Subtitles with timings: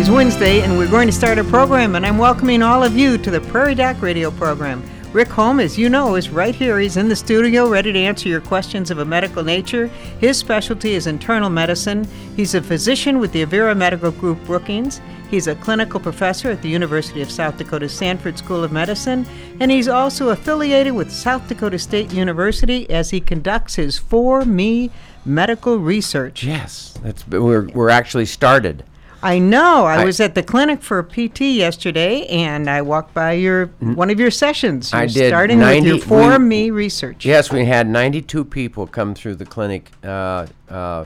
[0.00, 3.18] is Wednesday, and we're going to start a program, and I'm welcoming all of you
[3.18, 4.82] to the Prairie Doc radio program.
[5.12, 6.78] Rick Holm, as you know, is right here.
[6.78, 9.88] He's in the studio ready to answer your questions of a medical nature.
[10.18, 12.08] His specialty is internal medicine.
[12.34, 15.02] He's a physician with the Avera Medical Group Brookings.
[15.28, 19.26] He's a clinical professor at the University of South Dakota Sanford School of Medicine,
[19.60, 24.90] and he's also affiliated with South Dakota State University as he conducts his For Me
[25.26, 26.42] medical research.
[26.42, 28.82] Yes, that's we're we're actually started.
[29.22, 29.84] I know.
[29.86, 34.10] I, I- was at the clinic for PT yesterday, and I walked by your one
[34.10, 34.92] of your sessions.
[34.92, 37.24] I You're did starting with your For we- Me research.
[37.24, 41.04] Yes, we had 92 people come through the clinic uh, uh,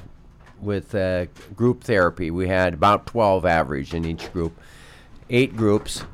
[0.61, 2.31] with uh, group therapy.
[2.31, 4.59] We had about 12 average in each group,
[5.31, 6.05] eight groups,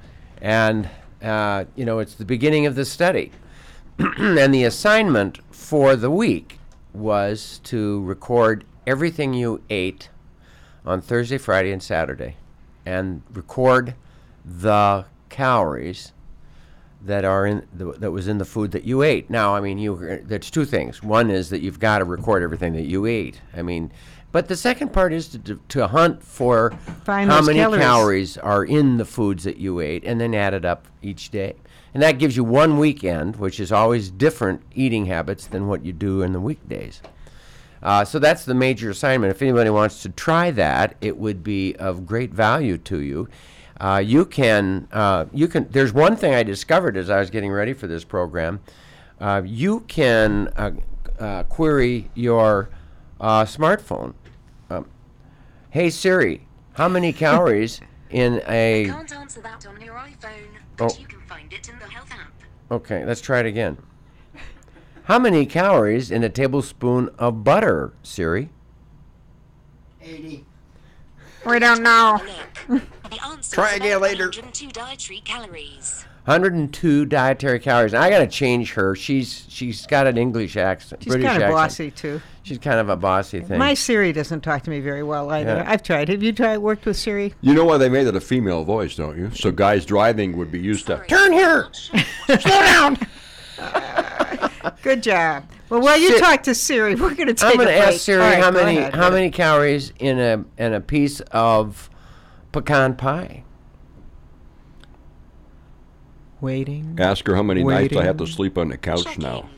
[0.41, 0.89] and
[1.23, 3.31] uh, you know it's the beginning of the study,
[3.99, 6.59] and the assignment for the week
[6.95, 10.09] was to record everything you ate
[10.85, 12.37] on Thursday, Friday, and Saturday,
[12.87, 13.95] and record
[14.45, 16.13] the calories
[17.03, 19.31] that are in the, that was in the food that you ate.
[19.31, 21.03] Now, I mean, you there's two things.
[21.03, 23.41] One is that you've got to record everything that you ate.
[23.57, 23.91] I mean,
[24.33, 26.71] but the second part is to, to, to hunt for
[27.05, 27.81] Find how many calories.
[27.81, 31.57] calories are in the foods that you ate, and then add it up each day.
[31.93, 35.93] And that gives you one weekend, which is always different eating habits than what you
[35.93, 37.03] do in the weekdays.
[37.83, 39.31] Uh, so that's the major assignment.
[39.31, 43.29] If anybody wants to try that, it would be of great value to you.
[43.81, 45.67] Uh, you can, uh, you can.
[45.71, 48.61] There's one thing I discovered as I was getting ready for this program.
[49.19, 50.73] Uh, you can uh,
[51.19, 52.69] uh, query your
[53.21, 54.13] uh, smartphone.
[54.69, 54.87] Um,
[55.71, 58.85] hey Siri, how many calories in a?
[58.87, 60.45] Can't answer that on your iPhone,
[60.79, 60.89] Oh.
[60.99, 62.33] you can find it in the health app.
[62.71, 63.79] Okay, let's try it again.
[65.11, 68.49] How many calories in a tablespoon of butter, Siri?
[70.01, 70.45] 80.
[71.45, 72.23] We don't know.
[72.69, 74.27] Look, the answer Try again later.
[74.27, 76.05] 102 dietary calories.
[76.27, 77.93] 102 dietary calories.
[77.93, 78.95] I gotta change her.
[78.95, 81.57] She's she's got an English accent, She's British kind of accent.
[81.57, 82.23] bossy too.
[82.45, 83.59] She's kind of a bossy thing.
[83.59, 85.57] My Siri doesn't talk to me very well either.
[85.57, 85.65] Yeah.
[85.67, 86.09] I've tried.
[86.09, 87.35] Have you tried worked with Siri?
[87.41, 89.33] You know why they made it a female voice, don't you?
[89.35, 91.69] So guys driving would be used to Sorry, turn here.
[92.27, 92.97] Slow down.
[94.83, 95.45] Good job.
[95.69, 97.83] Well, while you Siri- talk to Siri, we're going to take I'm gonna a break.
[97.95, 98.95] ask Siri All right, how go many ahead.
[98.95, 101.89] how many calories in a in a piece of
[102.53, 103.45] pecan pie.
[106.41, 106.97] Waiting.
[106.99, 108.35] Ask her how many nights I have to Waiting.
[108.37, 109.49] sleep on the couch now.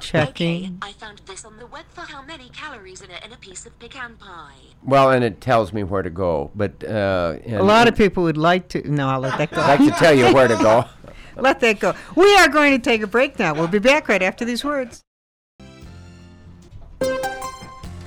[0.00, 0.64] Checking.
[0.64, 3.36] Okay, I found this on the web for how many calories in a, in a
[3.36, 4.54] piece of pecan pie.
[4.82, 8.36] Well, and it tells me where to go, but uh, A lot of people would
[8.36, 8.90] like to.
[8.90, 9.60] No, I'll let that go.
[9.60, 10.84] I'd like to tell you where to go.
[11.36, 11.94] Let that go.
[12.16, 13.54] We are going to take a break now.
[13.54, 15.02] We'll be back right after these words.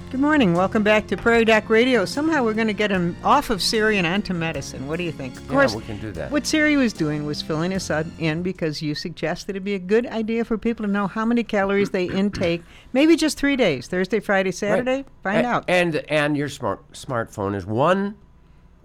[0.10, 0.54] Good morning.
[0.54, 2.06] Welcome back to Prairie Doc Radio.
[2.06, 4.88] Somehow we're going to get him off of Siri and onto medicine.
[4.88, 5.36] What do you think?
[5.36, 6.32] Of Yeah, course, we can do that.
[6.32, 10.08] what Siri was doing was filling us in because you suggested it'd be a good
[10.08, 12.64] idea for people to know how many calories they intake.
[12.94, 15.04] Maybe just three days: Thursday, Friday, Saturday.
[15.24, 15.66] Find A- out.
[15.68, 18.16] And and your smart smartphone is one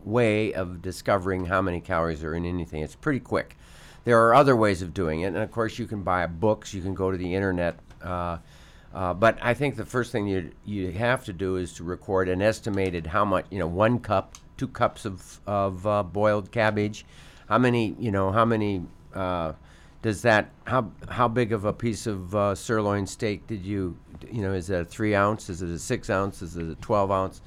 [0.05, 2.83] way of discovering how many calories are in anything.
[2.83, 3.57] It's pretty quick.
[4.05, 6.75] There are other ways of doing it, and of course you can buy books.
[6.75, 7.79] You can go to the internet.
[8.03, 8.39] Uh,
[8.93, 12.29] uh, but I think the first thing you you have to do is to record
[12.29, 17.05] an estimated how much you know one cup, two cups of of uh, boiled cabbage,
[17.49, 18.85] how many you know how many.
[19.15, 19.53] Uh,
[20.03, 23.97] does that how how big of a piece of uh, sirloin steak did you
[24.31, 26.75] you know is that a three ounce is it a six ounce is it a
[26.77, 27.41] twelve ounce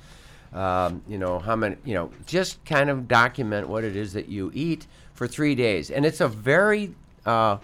[0.55, 4.27] um, you know how many you know just kind of document what it is that
[4.29, 5.91] you eat for three days.
[5.91, 6.93] And it's a very
[7.25, 7.57] uh,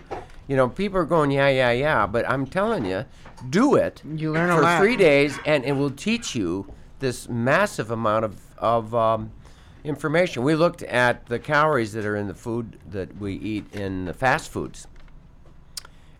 [0.47, 3.05] you know people are going yeah yeah yeah but i'm telling you
[3.49, 7.89] do it You learn a for three days and it will teach you this massive
[7.91, 9.31] amount of, of um,
[9.83, 10.43] information.
[10.43, 14.13] We looked at the calories that are in the food that we eat in the
[14.13, 14.87] fast foods.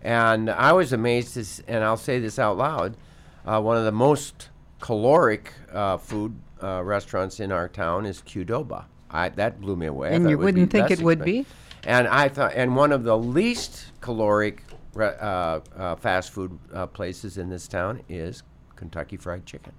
[0.01, 2.97] And I was amazed, to, s- and I'll say this out loud,
[3.45, 8.85] uh, one of the most caloric uh, food uh, restaurants in our town is Qdoba.
[9.09, 10.09] I, that blew me away.
[10.09, 11.45] I And thought you would wouldn't be think less it would expen- be?
[11.83, 14.63] And I thought, and one of the least caloric
[14.93, 18.43] re- uh, uh, fast food uh, places in this town is
[18.75, 19.73] Kentucky Fried Chicken.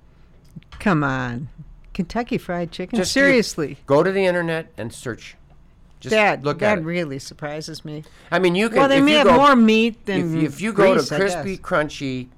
[0.81, 1.49] Come on,
[1.95, 2.99] Kentucky Fried Chicken.
[2.99, 5.37] Just you- Seriously, Go to the internet and search.
[6.01, 6.85] Just that look that at it.
[6.85, 8.03] really surprises me.
[8.33, 8.79] I mean, you can.
[8.79, 11.09] Well, they if may you have go- more meat than if, if you go grease,
[11.09, 11.65] to I crispy, guess.
[11.65, 12.29] crunchy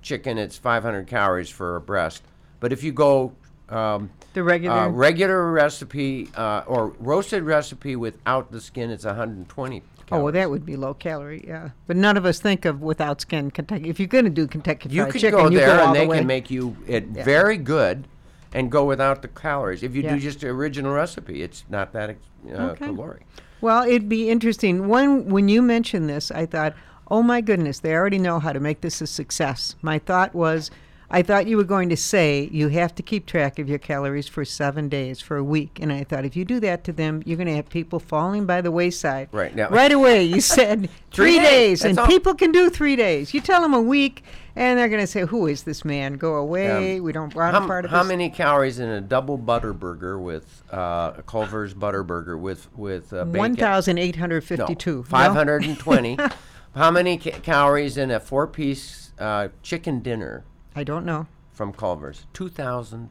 [0.00, 2.22] chicken, it's 500 calories for a breast.
[2.60, 3.32] But if you go
[3.70, 4.76] um, The regular.
[4.76, 9.82] uh, regular recipe uh, or roasted recipe without the skin, it's 120.
[10.12, 11.70] Oh, well, that would be low calorie, yeah.
[11.86, 13.88] But none of us think of without skin Kentucky.
[13.88, 16.00] If you're going to do Kentucky You Fried Chicken, go you there go and the
[16.00, 16.18] they way.
[16.18, 17.24] can make you it Yeah.
[17.24, 18.06] very good.
[18.52, 19.84] and go without the calories.
[19.84, 20.14] If you Yeah.
[20.14, 22.18] do just the original recipe, it's not that ex-
[22.52, 22.86] uh, Okay.
[22.86, 23.24] caloric.
[23.60, 24.88] Well, it'd be interesting.
[24.88, 26.74] When when you mentioned this, I thought,
[27.08, 30.68] "Oh my goodness, they already know how to make this a success." My thought was,
[31.12, 34.28] I thought you were going to say you have to keep track of your calories
[34.28, 37.20] for seven days, for a week, and I thought if you do that to them,
[37.26, 39.28] you're going to have people falling by the wayside.
[39.32, 42.06] Right, now- right away, you said Three three days, days, and all.
[42.06, 43.34] people can do three days.
[43.34, 44.22] You tell them a week,
[44.54, 46.12] and they're going to say, "Who is this man?
[46.14, 46.98] Go away.
[46.98, 49.36] Um, we don't want a How, part of how this." many calories in a double
[49.36, 53.38] butter burger with uh, a Culver's butter burger with with uh, bacon?
[53.38, 54.96] One thousand eight hundred fifty-two.
[54.98, 56.16] No, 520.
[56.76, 61.26] how many ca- calories in a four-piece uh, chicken dinner I don't know.
[61.52, 62.24] from Culver's?
[62.32, 63.10] 2,000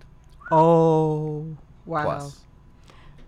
[0.51, 2.03] Oh, wow.
[2.03, 2.39] plus.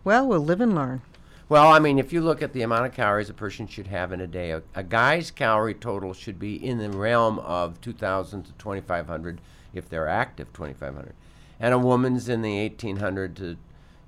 [0.04, 1.02] Well, we'll live and learn.
[1.48, 4.12] Well, I mean, if you look at the amount of calories a person should have
[4.14, 8.44] in a day, a, a guy's calorie total should be in the realm of 2,000
[8.44, 9.42] to 2,500
[9.74, 11.14] if they're active, 2,500,
[11.60, 13.58] and a woman's in the 1,800 to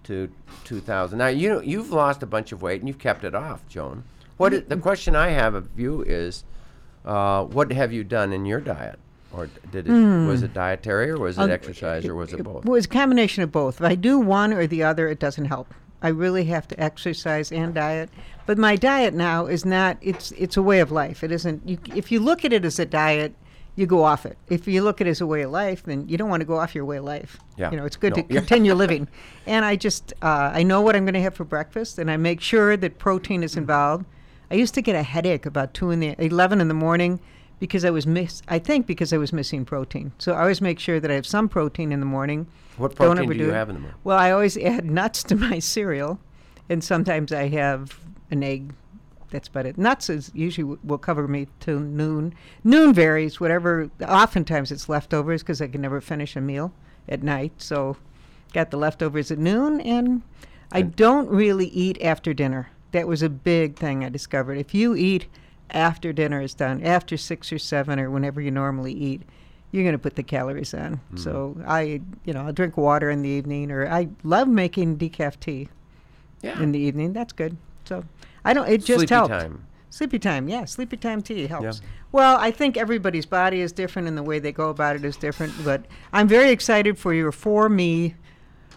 [0.06, 0.30] to
[0.66, 1.18] 2,000.
[1.18, 4.04] Now you you've lost a bunch of weight and you've kept it off, Joan.
[4.36, 6.44] What i- the question I have of you is,
[7.06, 9.00] uh, what have you done in your diet,
[9.34, 9.92] or did it
[10.28, 12.66] was it dietary or was it Um, exercise or was it both?
[12.66, 13.82] It was a combination of both.
[13.82, 15.74] If I do one or the other, it doesn't help.
[16.02, 18.10] I really have to exercise and diet.
[18.46, 19.98] But my diet now is not.
[20.02, 21.24] It's it's a way of life.
[21.24, 21.68] It isn't.
[21.68, 23.34] You, if you look at it as a diet,
[23.76, 24.38] you go off it.
[24.50, 26.46] If you look at it as a way of life, then you don't want to
[26.46, 27.40] go off your way of life.
[27.58, 27.72] Yeah.
[27.72, 28.22] You know, it's good No.
[28.22, 29.08] to continue living.
[29.48, 32.18] And I just uh, I know what I'm going to have for breakfast, and I
[32.18, 34.06] make sure that protein is involved.
[34.52, 37.20] I used to get a headache about two in the eleven in the morning
[37.64, 38.42] because I was miss.
[38.50, 40.12] I think because I was missing protein.
[40.18, 42.46] So I always make sure that I have some protein in the morning.
[42.76, 43.98] What protein do you have in the morning?
[44.04, 46.20] Well, I always add nuts to my cereal,
[46.68, 47.98] and sometimes I have
[48.32, 48.74] an egg.
[49.30, 49.78] That's about it.
[49.78, 52.36] Nuts is usually w- will cover me till noon.
[52.66, 53.40] Noon varies.
[53.40, 53.90] Whatever.
[54.06, 56.74] Oftentimes it's leftovers because I can never finish a meal
[57.08, 57.54] at night.
[57.60, 57.96] So,
[58.52, 60.22] got the leftovers at noon, and
[60.74, 62.72] I don't really eat after dinner.
[62.92, 64.58] That was a big thing I discovered.
[64.58, 65.28] If you eat
[65.72, 69.22] after dinner is done, after six or seven or whenever you normally eat,
[69.72, 71.02] you're going to put the calories on.
[71.14, 71.20] Mm.
[71.20, 75.40] So I, you know, I drink water in the evening, or I love making decaf
[75.40, 75.70] tea
[76.42, 76.62] Yeah.
[76.62, 77.14] in the evening.
[77.14, 77.58] That's good.
[77.86, 78.06] So
[78.46, 78.70] I don't.
[78.70, 79.10] It just helps.
[79.10, 79.32] Sleepy helped.
[79.32, 79.66] time.
[79.90, 80.66] Sleepy time, yeah.
[80.66, 81.64] Sleepy time tea helps.
[81.80, 81.88] Yeah.
[82.12, 85.16] Well, I think everybody's body is different and the way they go about it is
[85.18, 85.54] different.
[85.64, 88.16] But I'm very excited for your For Me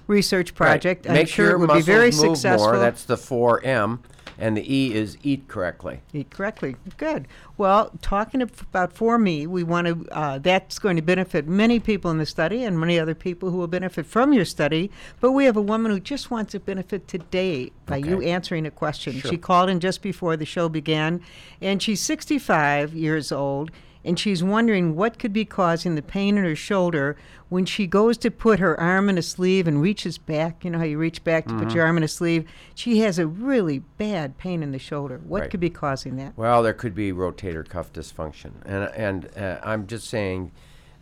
[0.07, 1.07] research project.
[1.07, 1.13] Right.
[1.13, 2.69] I'm Make sure your it will be very successful.
[2.73, 2.79] More.
[2.79, 4.01] That's the 4M,
[4.39, 6.01] and the E is eat correctly.
[6.13, 6.77] Eat correctly.
[6.97, 7.27] Good.
[7.57, 10.07] Well, talking about for me, we want to.
[10.11, 13.57] Uh, that's going to benefit many people in the study and many other people who
[13.57, 14.91] will benefit from your study.
[15.21, 18.71] But we have a woman who just wants to benefit today by you answering a
[18.71, 19.15] question.
[19.15, 19.31] Sure.
[19.31, 21.23] She called in just before the show began,
[21.61, 23.71] and she's 65 years old.
[24.07, 27.17] And she's wondering what could be causing the pain in her shoulder
[27.49, 30.65] when she goes to put her arm in a sleeve and reaches back.
[30.65, 31.77] You know how you reach back to put Mm-hmm.
[31.77, 32.49] your arm in a sleeve?
[32.77, 35.21] She has a really bad pain in the shoulder.
[35.27, 35.51] What Right.
[35.51, 36.35] could be causing that?
[36.37, 40.53] Well, there could be rotator cuff dysfunction, and and uh, I'm just saying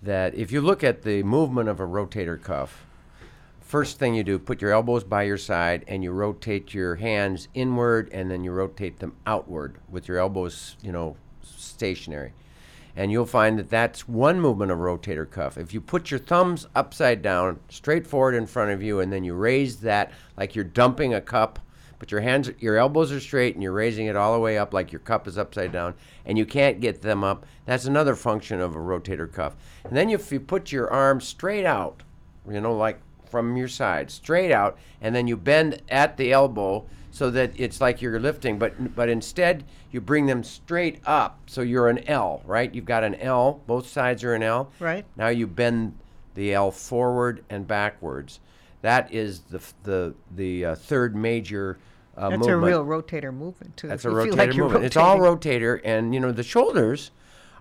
[0.03, 2.87] that if you look at the movement of a rotator cuff,
[3.61, 7.49] first thing you do, put your elbows by your side, and you rotate your hands
[7.53, 12.33] inward, and then you rotate them outward with your elbows, you know, stationary.
[12.97, 15.59] And you'll find that that's one movement of rotator cuff.
[15.59, 19.25] If you put your thumbs upside down, straight forward in front of you, and then
[19.25, 21.59] you raise that like you're dumping a cup,
[21.99, 24.73] but your hands, your elbows are straight, and you're raising it all the way up
[24.73, 27.47] like your cup is upside down, and you can't get them up.
[27.67, 29.57] That's another function of a rotator cuff.
[29.85, 32.03] And then if you put your arms straight out,
[32.49, 36.87] you know, like from your side, straight out, and then you bend at the elbow
[37.15, 41.63] so that it's like you're lifting, but but instead you bring them straight up, so
[41.63, 42.75] you're an L, right?
[42.75, 44.73] You've got an L, both sides are an L.
[44.81, 45.05] Right.
[45.15, 45.97] Now you bend
[46.35, 48.41] the L forward and backwards.
[48.83, 51.79] That is the the the uh, third major
[52.17, 52.63] uh, That's movement.
[52.63, 53.87] a real rotator movement too.
[53.87, 54.85] That's a rotator like movement.
[54.85, 57.13] It's all rotator, and you know the shoulders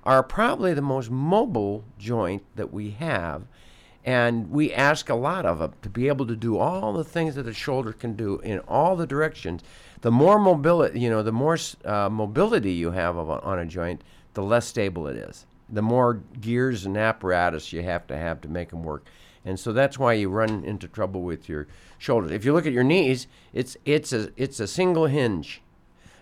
[0.03, 3.43] are probably the most mobile joint that we have,
[4.05, 7.36] and we ask a lot of them to be able to do all the things
[7.36, 9.62] that the shoulder can do in all the directions.
[10.01, 14.03] The more mobility, you know, the more uh, mobility you have a, on a joint,
[14.33, 15.45] the less stable it is.
[15.69, 19.05] The more gears and apparatus you have to have to make them work.
[19.45, 21.67] And so that's why you run into trouble with your
[21.98, 22.31] shoulders.
[22.31, 25.62] If you look at your knees, it's it's a it's a single hinge.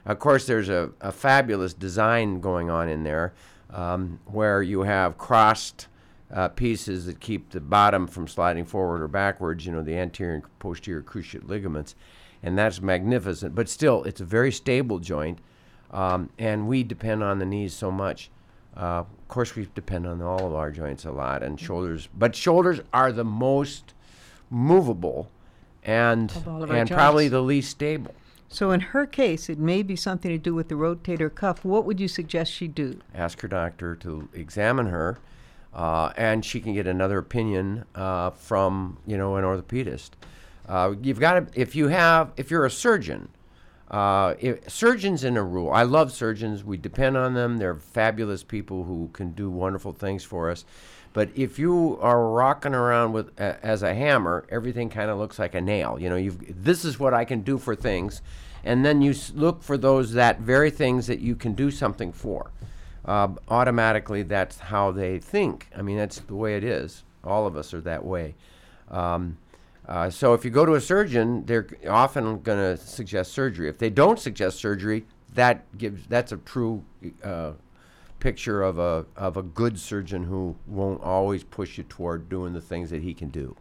[0.06, 3.34] Of course, there's a, a fabulous design going on in there
[3.70, 5.88] um, where you have crossed
[6.34, 10.36] uh, pieces that keep the bottom from sliding forward or backwards, you know, the anterior
[10.36, 11.96] and posterior cruciate ligaments.
[12.44, 13.54] And that's magnificent.
[13.54, 15.40] But still, it's a very stable joint.
[15.92, 18.32] Um, and we depend on the knees so much.
[18.76, 22.08] Uh, of course, we depend on all of our joints a lot and shoulders.
[22.18, 23.94] But shoulders are the most
[24.50, 25.30] movable
[25.84, 28.14] and Of all of our and probably the least stable.
[28.48, 31.64] So in her case, it may be something to do with the rotator cuff.
[31.64, 33.00] What would you suggest she do?
[33.16, 35.20] Ask her doctor to examine her,
[35.74, 40.12] uh, and she can get another opinion uh, from you know an orthopedist.
[40.68, 43.30] Uh, you've got to if you have if you're a surgeon.
[43.90, 45.70] Uh, if, surgeons in a rule.
[45.70, 46.64] I love surgeons.
[46.64, 47.58] We depend on them.
[47.58, 50.64] They're fabulous people who can do wonderful things for us.
[51.12, 55.56] But if you are rocking around with as a hammer, everything kind of looks like
[55.56, 55.98] a nail.
[56.00, 58.22] You know, you've this is what I can do for things,
[58.64, 62.52] and then you look for those that very things that you can do something for.
[63.06, 65.68] Uh, automatically, that's how they think.
[65.76, 67.04] I mean, that's the way it is.
[67.24, 68.36] All of us are that way.
[68.90, 69.38] Um,
[69.88, 73.68] uh, so if you go to a surgeon, they're often going to suggest surgery.
[73.70, 76.84] If they don't suggest surgery, that gives that's a true
[77.24, 77.54] uh,
[78.20, 82.62] picture of a of a good surgeon who won't always push you toward doing the
[82.62, 83.56] things that he can do.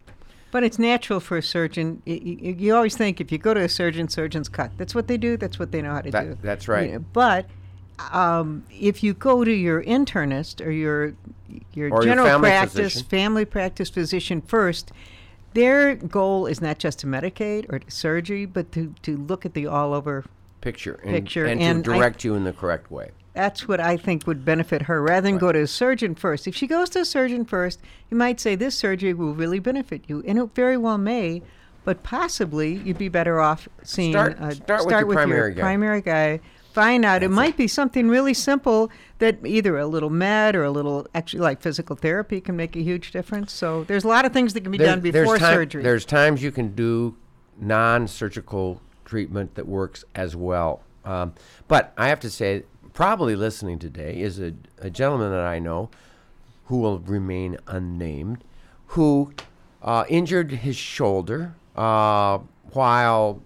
[0.53, 2.03] But it's natural for a surgeon.
[2.07, 4.73] y- y- You always think if you go to a surgeon, surgeons cut.
[4.77, 5.37] That's what they do.
[5.37, 6.39] That's what they know how to That- do.
[6.43, 6.89] that's right.
[6.91, 7.47] You know, but
[8.13, 11.15] um, if you go to your internist or your
[11.75, 13.03] your Or your general family practice, physician.
[13.09, 14.93] family practice physician first,
[15.55, 19.55] their goal is not just to medicate or to surgery, but to, to look at
[19.55, 20.25] the all over.
[20.61, 23.11] Picture and, Picture, and, and to I- direct you in the correct way.
[23.33, 26.47] That's what I think would benefit her rather than go to a surgeon first.
[26.49, 27.81] If she goes to a surgeon first,
[28.11, 31.43] you might say this surgery will really benefit you, and it very well may.
[31.85, 35.61] But possibly you'd be better off seeing Start- uh, start with your primary guy.
[35.63, 36.41] primary guy.
[36.73, 37.23] Find out.
[37.23, 41.41] it might be something really simple that either a little med or a little actually
[41.41, 43.53] like physical therapy can make a huge difference.
[43.53, 45.83] So there's a lot of things that can be done before time- surgery.
[45.83, 47.17] There's times you can do
[47.59, 50.83] non-surgical treatment that works as well.
[51.05, 51.35] Um,
[51.69, 55.91] but I have to say, probably listening today is a, a gentleman that I know
[56.67, 58.45] who will remain unnamed,
[58.89, 59.33] who
[59.83, 62.39] uh, injured his shoulder uh,
[62.73, 63.43] while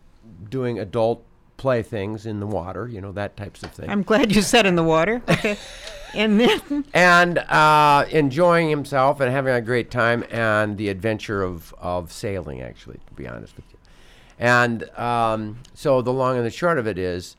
[0.51, 1.25] doing adult
[1.57, 3.89] playthings in the water, you know, that types of thing.
[3.89, 5.23] I'm glad you said in the water.
[5.35, 5.59] Okay.
[6.15, 11.75] and then and uh, enjoying himself and having a great time and the adventure of,
[11.79, 13.79] of sailing, actually, to be honest with you.
[14.39, 17.37] And um, so the long and the short of it is,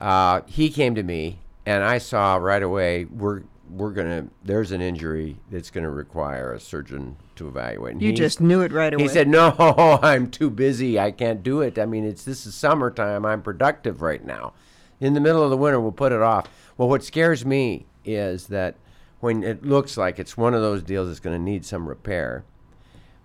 [0.00, 4.80] uh, he came to me, and I saw right away we're we're gonna there's an
[4.80, 7.92] injury that's gonna require a surgeon to evaluate.
[7.94, 9.02] And you he's- just knew it right away.
[9.04, 9.54] he said, "No,
[10.02, 10.98] I'm too busy.
[10.98, 11.78] I can't do it.
[11.78, 13.24] I mean, it's this is summertime.
[13.24, 14.52] I'm productive right now.
[15.00, 18.46] In the middle of the winter, we'll put it off." Well, what scares me is
[18.48, 18.76] that
[19.20, 22.44] when it looks like it's one of those deals that's going to need some repair,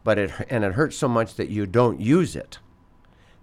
[0.03, 2.59] but it and it hurts so much that you don't use it,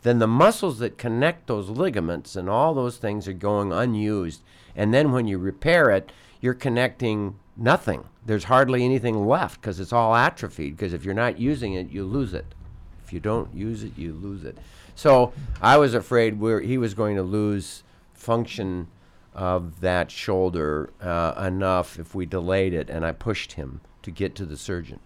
[0.03, 4.43] then the muscles that connect those ligaments and all those things are going unused.
[4.77, 8.05] And then when you repair it, you're connecting nothing.
[8.27, 10.77] There's hardly anything left because it's all atrophied.
[10.77, 12.55] Because if you're not using it, you lose it.
[13.03, 14.59] If you don't use it, you lose it.
[14.95, 15.33] So
[15.63, 17.83] I was afraid where he was going to lose
[18.13, 18.89] function
[19.35, 24.35] of that shoulder uh, enough if we delayed it, and I pushed him to get
[24.35, 25.01] to the surgeon.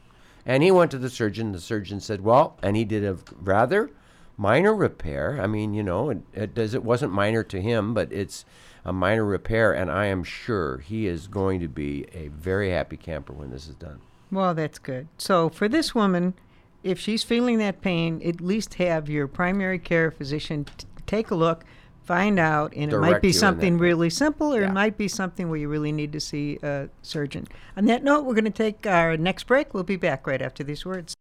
[0.44, 1.52] And he went to the surgeon.
[1.52, 3.90] The surgeon said, "Well," and he did a rather
[4.36, 5.40] minor repair.
[5.40, 6.74] I mean, you know, it, it does.
[6.74, 8.44] It wasn't minor to him, but it's
[8.86, 12.96] a minor repair, and I am sure he is going to be a very happy
[12.96, 13.98] camper when this is done.
[14.30, 15.08] Well, that's good.
[15.18, 16.34] So for this woman,
[16.84, 21.34] if she's feeling that pain, at least have your primary care physician t- take a
[21.34, 21.64] look,
[22.04, 24.68] find out, and it might be you in that something really simple, or Yeah.
[24.68, 27.48] it might be something where you really need to see a surgeon.
[27.76, 29.74] On that note, we're going to take our next break.
[29.74, 31.16] We'll be back right after these words.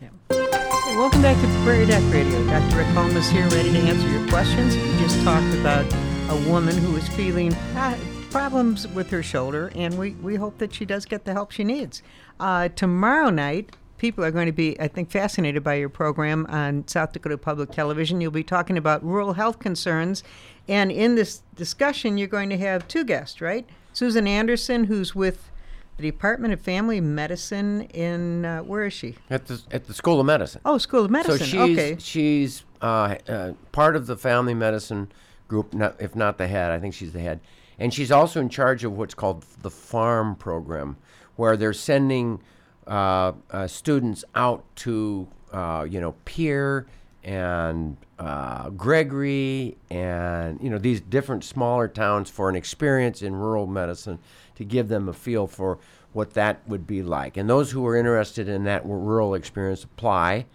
[0.00, 0.08] Yeah.
[0.30, 2.44] Hey, welcome back to Prairie Doc Radio.
[2.46, 2.76] Dr.
[2.76, 4.76] Rick Holm is here, ready to answer your questions.
[4.76, 5.84] We just talked about
[6.28, 7.98] a woman who is feeling uh,
[8.30, 11.64] problems with her shoulder, and we, we hope that she does get the help she
[11.64, 12.02] needs.
[12.40, 16.86] Uh, tomorrow night, people are going to be, I think, fascinated by your program on
[16.88, 18.20] South Dakota Public Television.
[18.20, 20.22] You'll be talking about rural health concerns,
[20.68, 23.68] and in this discussion, you're going to have two guests, right?
[23.92, 25.50] Susan Anderson, who's with
[25.96, 29.16] the Department of Family Medicine in, uh, where is she?
[29.28, 30.62] At the at the School of Medicine.
[30.64, 31.38] Oh, School of Medicine.
[31.38, 31.96] So she's okay.
[31.98, 35.12] she's uh, uh, part of the family medicine
[35.52, 36.70] group, not, if not the head.
[36.70, 37.40] I think she's the head,
[37.78, 40.96] and she's also in charge of what's called the farm program,
[41.36, 42.40] where they're sending
[42.86, 46.86] uh, uh, students out to uh, you know Pierre
[47.22, 53.66] and uh, Gregory and you know these different smaller towns for an experience in rural
[53.66, 54.18] medicine
[54.54, 55.78] to give them a feel for
[56.14, 57.36] what that would be like.
[57.36, 60.46] And those who are interested in that rural experience apply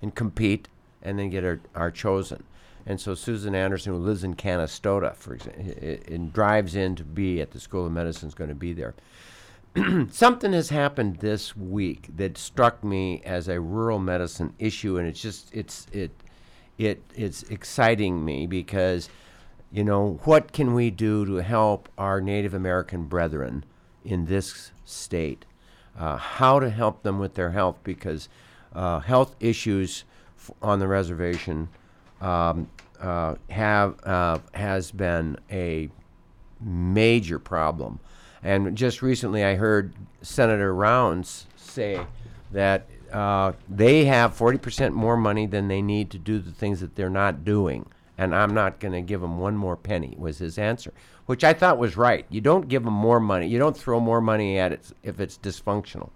[0.00, 0.68] and compete
[1.02, 2.42] and then get are, are chosen.
[2.86, 5.64] And so Susan Anderson, who lives in Canistota, for example,
[6.06, 8.94] and drives in to be at the School of Medicine, is going to be there.
[10.10, 15.20] something has happened this week that struck me as a rural medicine issue, and it's
[15.20, 16.12] just it's it
[16.78, 19.08] it it's exciting me because
[19.70, 23.64] you know what can we do to help our Native American brethren
[24.04, 25.44] in this state?
[25.98, 28.28] Uh, how to help them with their health because
[28.74, 30.04] uh, health issues
[30.38, 31.68] f- on the reservation
[32.20, 32.68] um,
[33.00, 35.88] uh, have uh, has been a
[36.60, 38.00] major problem.
[38.42, 39.92] And just recently, I heard
[40.22, 42.06] Senator Rounds say
[42.52, 46.94] that uh, they have 40% more money than they need to do the things that
[46.94, 47.86] they're not doing.
[48.18, 50.92] And I'm not going to give them one more penny, was his answer,
[51.26, 52.24] which I thought was right.
[52.30, 53.46] You don't give them more money.
[53.46, 56.10] You don't throw more money at it if it's dysfunctional.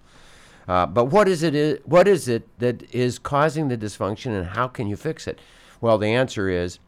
[0.67, 1.87] Uh, but what is it?
[1.87, 5.41] What is it that is causing the dysfunction, and how can you fix it?
[5.81, 6.79] Well, the answer is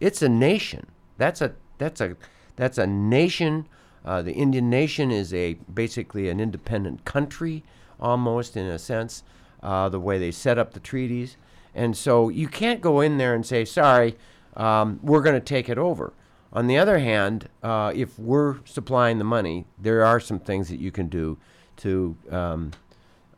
[0.00, 0.86] it's a nation.
[1.18, 2.16] That's a that's a
[2.56, 3.66] that's a nation.
[4.04, 7.64] Uh, the Indian nation is a basically an independent country,
[7.98, 9.24] almost in a sense,
[9.62, 11.36] uh, the way they set up the treaties.
[11.74, 14.16] And so you can't go in there and say, "Sorry,
[14.56, 16.12] um, we're going to take it over."
[16.52, 20.78] On the other hand, uh, if we're supplying the money, there are some things that
[20.78, 21.36] you can do
[21.78, 22.70] to um,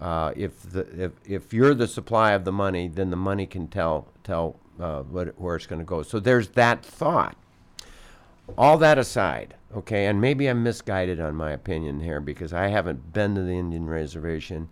[0.00, 3.68] uh, if the if, if you're the supply of the money, then the money can
[3.68, 6.02] tell tell uh, what, where it's going to go.
[6.02, 7.36] So there's that thought.
[8.56, 13.12] All that aside, okay, and maybe I'm misguided on my opinion here because I haven't
[13.12, 14.70] been to the Indian reservation.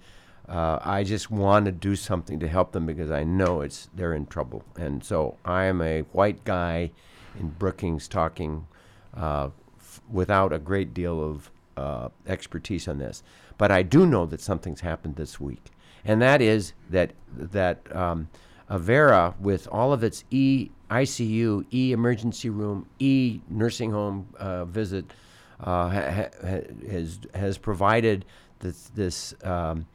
[0.48, 4.14] Uh, I just want to do something to help them because I know it's they're
[4.14, 6.92] in trouble, and so I am a white guy
[7.38, 8.66] in Brookings talking
[9.14, 13.22] uh, f- without a great deal of uh, expertise on this.
[13.58, 15.70] But I do know that something's happened this week,
[16.04, 18.28] and that is that that um,
[18.70, 25.12] Avera, with all of its E ICU, E emergency room, E nursing home uh, visit,
[25.60, 28.24] uh, ha- ha- ha- has has provided
[28.60, 29.86] this this um,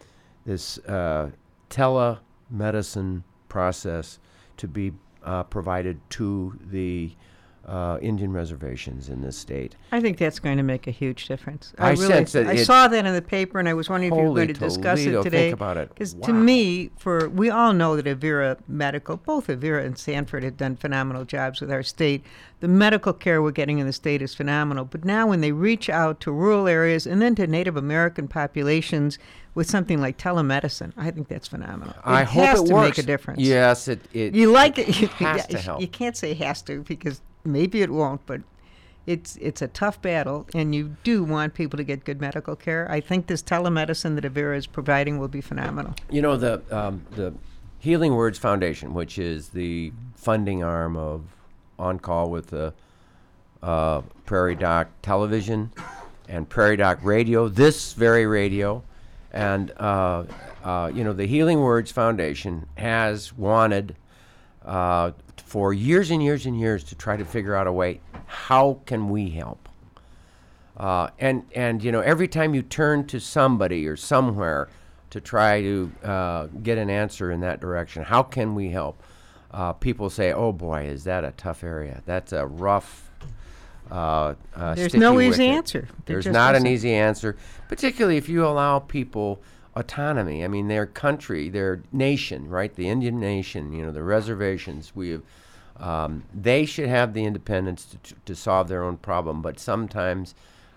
[0.46, 1.30] this uh,
[1.70, 4.20] telemedicine process
[4.58, 4.92] to be
[5.24, 7.12] uh, provided to the
[7.68, 9.76] uh, Indian reservations in this state.
[9.92, 11.74] I think that's going to make a huge difference.
[11.78, 14.12] I really, sense that I it- saw that in the paper, and I was wondering
[14.12, 15.52] if you were going to discuss Toledo, it think today.
[15.52, 15.90] about it.
[15.90, 20.58] Because to me, for we all know that Avera Medical, both Avera and Sanford, have
[20.58, 22.26] done phenomenal jobs with our state.
[22.62, 24.86] The medical care we're getting in the state is phenomenal.
[24.86, 29.20] But now, when they reach out to rural areas and then to Native American populations
[29.54, 31.94] with something like telemedicine, I think that's phenomenal.
[31.94, 32.98] It I hope it to works.
[32.98, 33.40] make a difference.
[33.42, 35.00] Yes, it it You like it?
[35.00, 35.82] You, has to help.
[35.82, 38.42] You can't say has to because maybe it won't, but
[39.08, 42.90] it's it's a tough battle, and you do want people to get good medical care.
[42.90, 45.96] I think this telemedicine that Avera is providing will be phenomenal.
[46.10, 47.34] You know the um, the
[47.80, 51.24] Healing Words Foundation, which is the funding arm of
[51.80, 52.74] On Call with the
[53.64, 55.72] uh, Prairie Doc Television
[56.30, 57.48] and Prairie Doc Radio.
[57.48, 58.84] This very radio,
[59.32, 60.26] and uh,
[60.64, 63.96] uh, you know the Healing Words Foundation has wanted
[64.66, 65.12] uh,
[65.46, 69.10] for years and years and years to try to figure out a way how can
[69.10, 69.68] we help.
[70.78, 74.70] Uh, and and you know every time you turn to somebody or somewhere
[75.10, 79.04] to try to uh, get an answer in that direction, how can we help?
[79.52, 82.02] Uh, people say, "Oh boy, is that a tough area?
[82.06, 83.12] That's a rough."
[83.92, 85.88] Uh, uh, There's no easy wicket." answer.
[86.06, 87.36] There There's not an easy answer,
[87.68, 89.42] particularly if you allow people
[89.76, 90.44] autonomy.
[90.44, 92.74] I mean, their country, their nation, right?
[92.74, 94.96] The Indian nation, you know, the reservations.
[94.96, 95.24] We have,
[95.78, 99.42] um, they should have the independence to, to, solve their own problem.
[99.42, 100.36] But sometimes,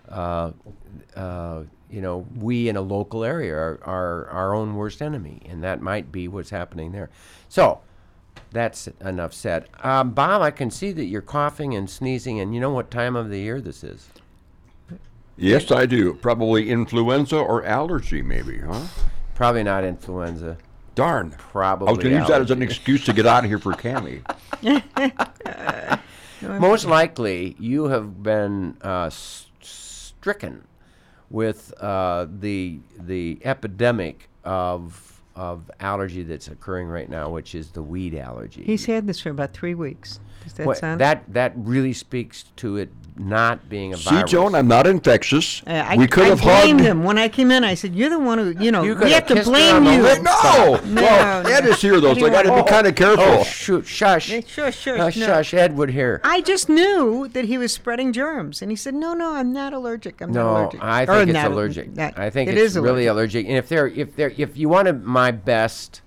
[0.09, 0.51] uh,
[1.15, 5.63] uh, you know, we in a local area are, are our own worst enemy, and
[5.63, 7.09] that might be what's happening there.
[7.49, 7.81] So.
[8.51, 9.67] That's enough said.
[9.81, 13.15] Um, Bob, I can see that you're coughing and sneezing, and you know what time
[13.15, 14.07] of the year this is?
[15.37, 16.13] Yes, I do.
[16.13, 18.85] Probably influenza or allergy, maybe, huh?
[19.33, 20.57] Probably not influenza.
[20.95, 21.31] Darn.
[21.31, 21.87] Probably.
[21.89, 23.73] I was going to use that as an excuse to get out of here for
[23.73, 24.21] Cammy.
[26.41, 30.63] Most likely, you have been uh, s- stricken
[31.29, 37.81] with uh, the the epidemic of of allergy that's occurring right now, which is the
[37.83, 38.63] weed allergy.
[38.63, 40.19] He's had this for about three weeks.
[40.43, 41.01] Does that What- sound?
[41.01, 44.31] that that really speaks to it not being a See, virus.
[44.31, 45.61] Joan, I'm not infectious.
[45.65, 46.89] Uh, I, we could I have blamed hugged.
[46.91, 47.63] him when I came in.
[47.63, 50.01] I said, "You're the one who, you know, You we have have to blame you."
[50.03, 50.21] lips.
[50.21, 51.49] No, No, well, no.
[51.49, 52.63] Ed is here though, so I got to Anyway.
[52.63, 53.23] be kind of careful.
[53.25, 53.85] Oh shoot!
[53.87, 54.27] Shush!
[54.27, 54.45] Shush,
[54.77, 55.09] shush, Uh, no.
[55.09, 55.53] shush!
[55.53, 56.19] Ed would hear.
[56.25, 59.71] I just knew that he was spreading germs, and he said, "No, no, I'm not
[59.73, 60.19] allergic.
[60.21, 61.95] I'm not allergic." No, allergic." I Or think it's not- allergic.
[61.95, 63.45] not- I think it it's is really allergic.
[63.47, 66.01] And if they're if they're if you wanted my best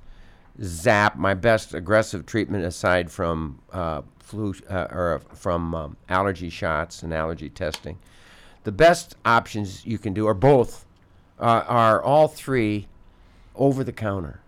[0.62, 7.02] zap, my best aggressive treatment aside from uh, flu uh, or from um, allergy shots
[7.02, 7.98] and allergy testing,
[8.64, 10.84] the best options you can do are both
[11.40, 12.88] uh, are all three
[13.56, 14.40] over the counter.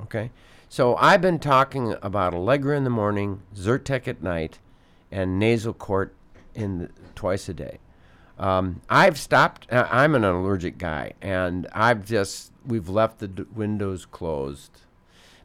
[0.00, 0.30] Okay,
[0.68, 4.58] so I've been talking about Allegra in the morning, Zyrtec at night,
[5.10, 6.10] and Nasacort
[6.54, 7.78] in the, twice a day.
[8.38, 9.70] Um, I've stopped.
[9.70, 14.80] Uh, I'm an allergic guy, and I've just we've left the d- windows closed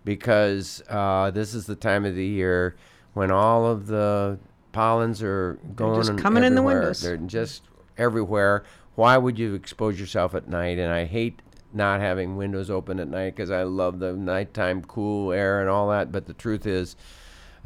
[0.03, 2.75] because uh, this is the time of the year
[3.13, 4.39] when all of the
[4.71, 7.01] pollens are going just coming in the windows.
[7.01, 7.63] They're just
[7.97, 8.63] everywhere.
[8.95, 10.77] Why would you expose yourself at night?
[10.77, 11.41] And I hate
[11.73, 15.89] not having windows open at night because I love the nighttime cool air and all
[15.89, 16.11] that.
[16.11, 16.95] But the truth is,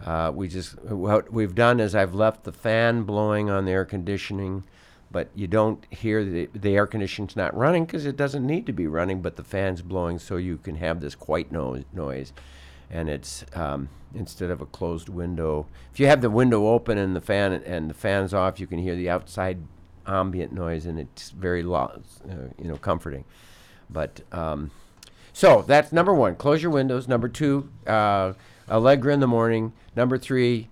[0.04, 3.86] uh, we just what we've done is I've left the fan blowing on the air
[3.86, 4.64] conditioning,
[5.12, 8.74] but you don't hear the the air conditioning's not running because it doesn't need to
[8.74, 12.34] be running, but the fan's blowing so you can have this white noise noise,
[12.90, 15.68] and it's um, instead of a closed window.
[15.94, 18.80] If you have the window open and the fan and the fan's off, you can
[18.80, 19.60] hear the outside
[20.08, 23.26] ambient noise, and it's very lo- uh, you know comforting.
[23.90, 24.72] But um,
[25.34, 26.36] so that's number one.
[26.36, 27.08] Close your windows.
[27.08, 28.34] Number two, uh,
[28.70, 29.74] Allegra in the morning.
[29.96, 30.70] Number three,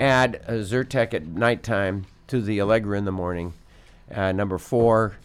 [0.00, 3.54] add a Zyrtec at nighttime to the Allegra in the morning.
[4.12, 5.16] Uh, number four,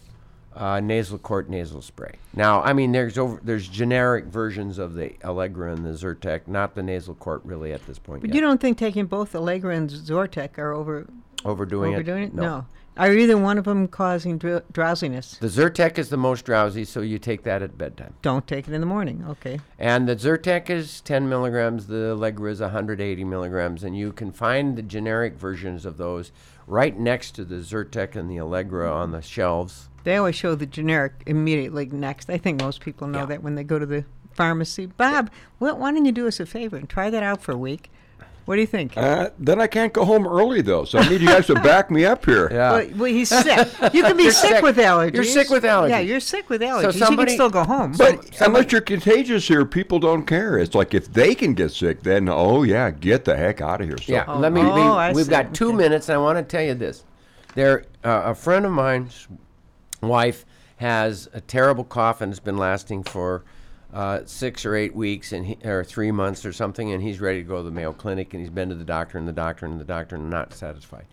[0.56, 2.14] uh, Nasacort nasal spray.
[2.34, 6.76] Now, I mean, there's over there's generic versions of the Allegra and the Zyrtec, not
[6.76, 8.22] the Nasacort really at this point.
[8.22, 8.36] But yet.
[8.36, 11.08] you don't think taking both Allegra and Zyrtec are over
[11.46, 12.28] overdoing, overdoing it?
[12.28, 12.34] it?
[12.34, 12.66] No.
[12.98, 15.38] Are either one of them causing dr- drowsiness?
[15.38, 18.14] The Zyrtec is the most drowsy, so you take that at bedtime.
[18.22, 19.24] Don't take it in the morning.
[19.30, 19.60] Okay.
[19.80, 24.76] And the Zyrtec is 10 milligrams, the Allegra is 180 milligrams, and you can find
[24.78, 26.34] the generic versions of those
[26.68, 29.88] right next to the Zyrtec and the Allegra on the shelves.
[30.04, 32.30] They always show the generic immediately next.
[32.30, 33.26] I think most people know Yeah.
[33.28, 34.88] that when they go to the pharmacy.
[34.88, 37.58] Bob, wh- why don't you do us a favor and try that out for a
[37.58, 37.90] week?
[38.46, 38.98] What do you think?
[38.98, 41.92] Uh, then I can't go home early though, so I need you guys to back
[41.92, 42.50] me up here.
[42.52, 42.72] Yeah.
[42.72, 43.68] well, well, he's sick.
[43.94, 44.64] You can be sick, sick.
[44.64, 45.14] with allergies.
[45.14, 45.90] You're sick with allergies.
[45.90, 46.94] Yeah, you're sick with allergies.
[46.96, 47.94] you somebody- can still go home.
[47.98, 50.58] But unless you're contagious here, people don't care.
[50.58, 53.88] It's like if they can get sick, then oh yeah, get the heck out of
[53.88, 53.98] here.
[54.00, 54.62] So Yeah, Oh, let me.
[54.64, 55.30] oh, be- we've see.
[55.30, 55.78] got two Okay.
[55.78, 57.04] minutes, and I want to tell you this.
[57.54, 59.28] There, uh, a friend of mine's
[60.02, 60.46] wife
[60.78, 63.44] has a terrible cough, and it's been lasting for
[63.94, 67.42] uh, six or eight weeks, and he, or three months or something, and he's ready
[67.42, 69.66] to go to the Mayo Clinic, and he's been to the doctor and the doctor
[69.66, 71.06] and the doctor, and not satisfied.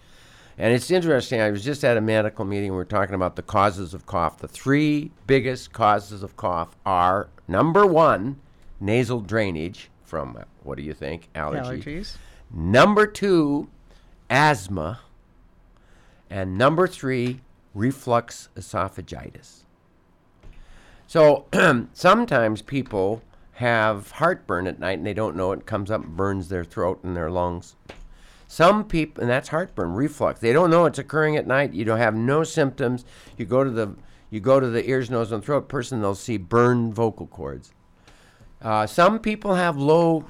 [0.57, 1.41] And it's interesting.
[1.41, 2.73] I was just at a medical meeting.
[2.73, 4.39] We were talking about the causes of cough.
[4.39, 8.41] The three biggest causes of cough are number one,
[8.81, 11.29] nasal drainage from uh, what do you think?
[11.35, 11.83] Allergy.
[11.83, 12.17] allergies.
[12.51, 13.69] Number two,
[14.29, 15.01] asthma.
[16.31, 17.41] And number three,
[17.75, 19.63] reflux esophagitis.
[21.09, 21.47] So
[21.95, 23.23] sometimes people
[23.55, 27.17] have heartburn at night and they don't know it, comes up burns their throat and
[27.17, 27.75] their lungs.
[28.47, 30.39] Some people, and that's heartburn, reflux.
[30.39, 31.73] They don't know it's occurring at night.
[31.73, 33.07] You don't have no symptoms.
[33.39, 33.97] You go to the
[34.31, 36.03] you go to the ears, nose, and throat person.
[36.03, 37.73] They'll see burned vocal cords.
[38.61, 40.27] Uh, some people have low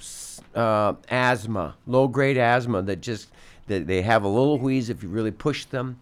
[0.54, 3.30] uh, asthma, low grade asthma that just
[3.66, 5.98] that they have a little wheeze if you really push them.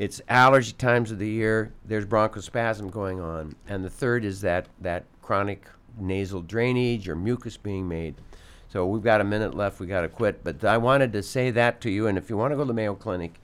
[0.00, 1.74] It's allergy times of the year.
[1.84, 5.66] There's bronchospasm going on, and the third is that that chronic
[5.98, 8.14] nasal drainage or mucus being made.
[8.70, 9.78] So we've got a minute left.
[9.78, 12.06] We got to quit, but I wanted to say that to you.
[12.06, 13.34] And if you want to go to the Mayo Clinic,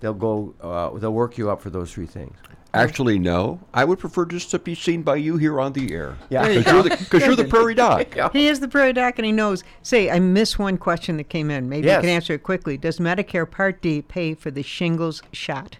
[0.00, 0.54] they'll go.
[0.60, 2.36] Uh, they'll work you up for those three things.
[2.74, 3.58] Actually, no.
[3.72, 6.18] I would prefer just to be seen by you here on the air.
[6.28, 6.42] Yeah.
[6.42, 8.32] There you Because you're you're the prairie doc.
[8.34, 9.64] He is the prairie doc and he knows.
[9.82, 11.70] Say, I missed one question that came in.
[11.70, 11.96] Maybe Yes.
[11.96, 12.76] you can answer it quickly.
[12.76, 15.78] Does Medicare Part D pay for the shingles shot?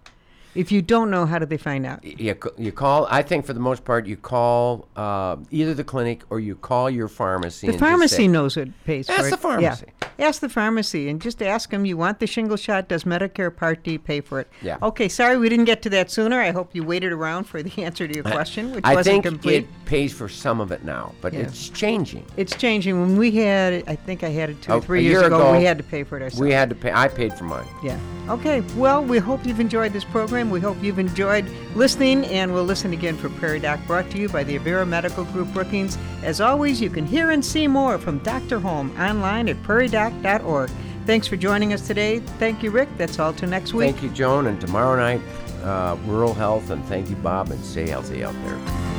[0.54, 2.04] If you don't know, how do they find out?
[2.04, 5.84] you, c- you call i think for the most part you call uh, either the
[5.84, 9.20] clinic or you call your pharmacy The and just pharmacy say- knows it pays Ask
[9.20, 9.26] for it.
[9.26, 9.86] Ask the pharmacy.
[10.18, 10.26] Yeah.
[10.28, 12.86] Ask the pharmacy and just ask them, you want the shingle shot?
[12.88, 14.48] Does Medicare Part D pay for it?
[14.60, 14.76] Yeah.
[14.82, 16.38] Okay, sorry we didn't get to that sooner.
[16.40, 19.24] I hope you waited around for the answer to your question, which i wasn't think
[19.24, 19.64] complete.
[19.64, 21.40] it pays for some of it now but Yeah.
[21.40, 23.00] it's changing it's changing.
[23.00, 25.24] When we had it, I think I had it two Oh, or three years year
[25.24, 26.40] ago, ago, we had to pay for it ourselves.
[26.40, 27.98] we had to pay i paid for mine Yeah.
[28.28, 28.60] Okay.
[28.76, 30.41] Well, we hope you've enjoyed this program.
[30.50, 34.28] We hope you've enjoyed listening, and we'll listen again for Prairie Doc, brought to you
[34.28, 35.98] by the Avera Medical Group Brookings.
[36.22, 38.58] As always, you can hear and see more from Dr.
[38.60, 40.70] Holm online at prairiedoc.org.
[41.06, 42.20] Thanks for joining us today.
[42.38, 42.88] Thank you, Rick.
[42.96, 43.90] That's all till next week.
[43.92, 45.20] thank you joan and tomorrow night
[45.64, 48.91] uh, rural health and thank you bob and stay healthy out there